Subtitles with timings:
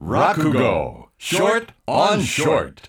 [0.00, 2.88] Rakugo, short on short.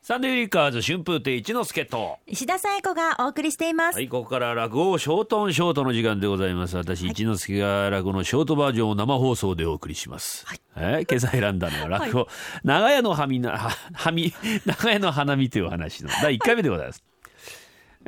[0.00, 2.16] サンデーリッカーズ春風亭一之輔と。
[2.26, 3.96] 石田紗友子がお送りしています。
[3.96, 6.74] はい、ここから落語ショートオンショートの時間でございます。
[6.78, 10.46] 私、一之輔が落語のショートバージョンを生放送でお送りします。
[10.46, 12.28] はい、えー今朝選んだのは落語、
[12.64, 14.32] 長屋のはみな、は、はみ、
[14.64, 17.04] 長屋の花見という話の第1回目でございます。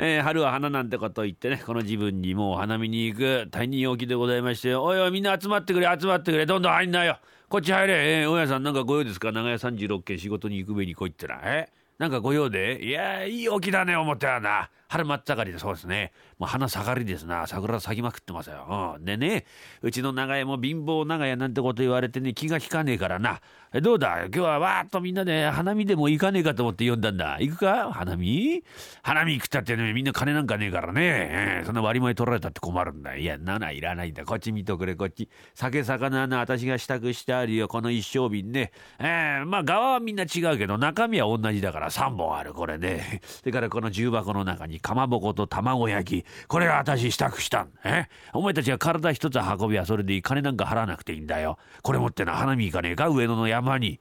[0.02, 7.18] えー春は花なんてこと言ってね、この自分にもう花見に行く大人陽気でございまして、おいおいみんな集まってくれ、集まってくれ、どんどん入んなよ。
[7.50, 9.30] こっち入れ、えー、大家さんなんかご用ですか？
[9.30, 11.38] 長屋36軒仕事に行くべに来いってな。
[11.44, 11.68] え
[11.98, 12.82] なんかご用で？
[12.82, 14.70] いやいい陽気だね、思ったよな。
[14.90, 16.10] 春真っ盛りでそうですね。
[16.36, 17.46] もう花盛りですな。
[17.46, 18.96] 桜咲きまくってますよ。
[18.96, 19.04] うん。
[19.04, 19.46] でね、
[19.82, 23.40] うちの長屋も貧乏長屋なんてこと言われてね、気が利かねえからな。
[23.72, 24.24] えどうだ？
[24.24, 27.36] 今日はわーっとみんなで花見でも行かねえかと思って呼んだんだ。
[27.38, 27.92] 行くか？
[27.92, 28.64] 花見？
[29.02, 31.02] 花見行くったってね、みんな金なんかねえからね。
[31.04, 33.14] えーそんな割り前取られたって困るんだ。
[33.16, 34.24] いや、なないらないんだ。
[34.24, 35.28] こっち見とくれ、こっち。
[35.54, 37.68] 酒魚な、私が支度してあるよ。
[37.68, 38.72] この一升瓶ね。
[38.98, 43.20] えー、まあ側はみんな違うけど、中身は同じだから3本ある、これね。
[43.22, 46.26] それからこの重箱の中にかまぼこと卵焼き。
[46.48, 47.70] これが私支度したん。
[47.84, 48.06] え？
[48.32, 50.22] お前たちが体一つ運びはそれでいい。
[50.22, 51.58] 金なんか払わなくていいんだよ。
[51.82, 53.08] これ持ってな、花見行かねえか？
[53.08, 54.00] 上野の山に。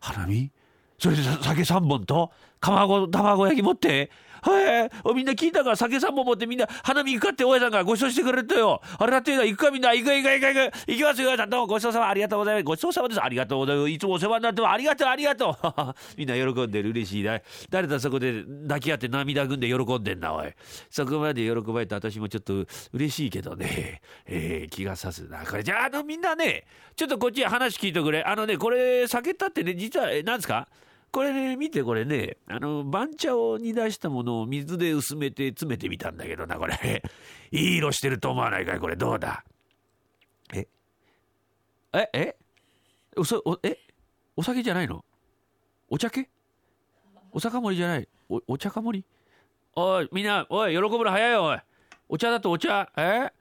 [0.00, 0.50] 花見？
[0.98, 2.32] それで酒3本と？
[2.60, 4.10] 卵卵焼き持って？
[4.42, 5.14] はい。
[5.14, 8.80] みんな聞いたから酒3本持ってみんな花見行くかって大家さんがご馳走してくれたよ。
[8.98, 10.90] あれだって行くかみんな行く行く行く行く。
[10.92, 12.64] 行きますよ大家さんどうもごちそうさまありがとうございます。
[12.64, 13.22] ごちそうさまです。
[13.22, 13.90] ありがとうございます。
[13.90, 15.56] いつもお世話になってますありがとうありがとう。
[16.18, 16.90] みんな喜んでる。
[16.90, 17.40] 嬉しいな。
[17.70, 20.52] 誰だそこで抱き合って涙ぐんで喜んでんなおい。
[20.90, 24.00] そこまで喜ばれて私もちょっと嬉しいけどね。
[24.26, 25.44] えー気がさすな。
[25.44, 26.64] これじゃああのみんなね
[26.94, 28.22] ちょっとこっち話聞いてくれ。
[28.22, 30.68] あのねこれ酒ったってね実はえなんですか？
[31.10, 37.02] これね、見てこれね、あの、番茶を煮出したものを水で薄めて詰めてみたんだけどな、これ。
[37.50, 38.96] いい色してると思わないかいこれ。
[38.96, 39.42] どうだ？
[40.52, 40.68] え？
[41.94, 42.10] え？
[42.12, 42.36] え？
[43.16, 43.78] おそおえ？
[44.36, 45.04] お酒じゃないの？
[45.88, 46.28] お茶系？
[47.32, 48.08] お酒盛りじゃない？
[48.28, 49.04] おお茶か盛り？
[49.74, 51.58] おい、みんな、おい、喜ぶの早いよ、おい。
[52.10, 52.90] お茶だとお茶。
[52.96, 53.32] え？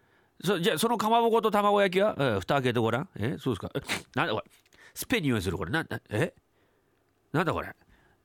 [0.42, 3.10] そじゃあそのかまぼこと卵焼きは、え蓋開けてごらん？
[3.18, 3.36] え？
[3.40, 3.72] そうですか？
[3.76, 3.80] え？
[4.16, 4.52] なんだこれ。
[4.94, 5.72] スペに匂いするこれ。
[5.72, 6.34] な、なえ？
[7.38, 7.68] なんだこれ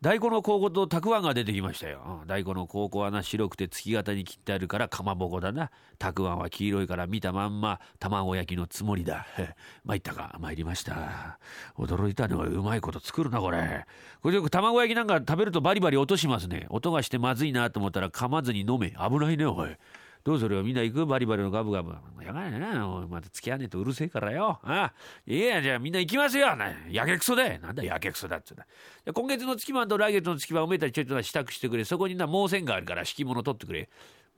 [0.01, 2.25] 大根の高校とたくあんが出てきましたよ。
[2.27, 5.71] 大根の高校はな白くて月形に切ってあるからかまぼこだな。
[5.97, 9.25] たくあんは黄色いから見たまんま卵焼きのつもりだ。
[9.85, 11.39] 参ったか参りました。
[11.79, 13.87] 驚いたねおいうまいこと作るなこれ。
[14.23, 16.67] これよく卵焼きなんか食べるとバリバリ音しますね。
[16.71, 18.91] 音がしてまずいなと思ったら噛まずに飲め。
[18.91, 19.77] 危ないねおい。
[20.25, 21.07] どうするよみんな行く？
[21.07, 21.93] バリバリのガブガブ。
[22.25, 22.89] やばいな。
[22.89, 24.61] おまた付き合わねえとうるせえからよ。
[24.63, 24.93] ああ
[25.27, 26.55] いやじゃあみんな行きますよ。
[26.55, 27.59] なやけくそだ。
[27.59, 28.67] なんだやけくそだっつうんだ
[29.13, 31.85] 今月の月番と来月の月番おめえたちちょっと支度してくれ。
[31.85, 33.89] そこにな毛線があるから敷物取ってくれ。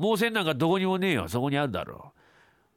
[0.01, 1.29] 毛線なんかどこにもねえよ。
[1.29, 2.21] そこにあるだろう。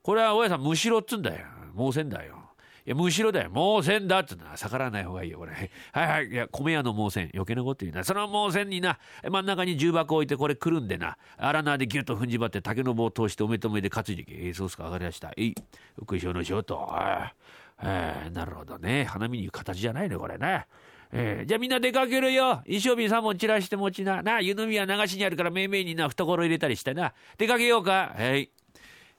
[0.04, 1.46] これは大家さんむしろっつんだよ。
[1.78, 2.47] 毛線だよ。
[2.88, 3.52] いや、むしろだよ。
[3.52, 5.52] 毛線だっつうのは逆らわない方がいいよ、これ。
[5.92, 6.28] はいはい。
[6.28, 7.30] いや、米屋の毛線。
[7.34, 8.06] 余計なこと言うな。
[8.06, 8.98] その毛線にな、
[9.30, 11.18] 真ん中に重箱置いてこれくるんでな。
[11.36, 14.34] 荒縄でギュッと踏んじばって竹の棒を通しておめとめで担いでいけ。
[14.36, 15.34] えーそうっすか、上がりました。
[15.36, 15.56] えい。
[15.98, 16.80] うくいしょのしょと。
[16.90, 17.34] あ
[17.80, 19.04] あなるほどね。
[19.04, 20.66] 花見に行く形じゃないね、これね。
[21.12, 22.62] えーじゃあみんな出かけるよ。
[22.68, 24.22] 衣装瓶3本散らして持ちな。
[24.24, 27.14] な、湯飲みは流しにあるからめいめいにな、懐入れたりしてな。
[27.38, 28.14] 出かけようか。
[28.18, 28.50] はい。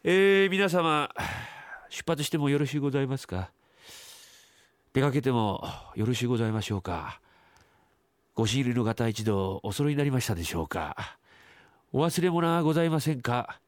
[0.04, 1.10] えー皆様、
[1.90, 3.50] 出発してもよろしゅうございますか？
[4.92, 7.20] 出かけてもよろしゅうございましょうか。
[8.34, 11.18] ご新入りの方一度お揃いになりましたでしょうか。
[11.92, 13.60] お忘れ物はございませんか。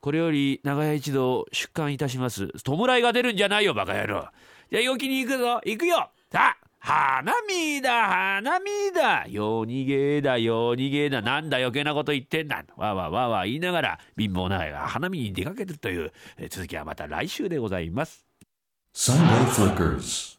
[0.00, 2.48] これより長屋一同出棺いたします。
[2.64, 4.28] 弔いが出るんじゃないよ、バカ野郎。
[4.70, 5.60] じゃあ、陽気に行くぞ。
[5.64, 6.10] 行くよ。
[6.30, 8.06] さあ、花見だ、
[8.40, 9.24] 花見だ。
[9.28, 11.22] 夜逃げだ、夜逃げだ。
[11.22, 12.64] なんだ余計なこと言ってんだ。
[12.76, 16.12] わわわわ言いながら、貧乏長屋が花見に出かけてるという、
[16.50, 18.26] 続きはまた来週でございます。
[18.94, 20.38] Sunday Flickers.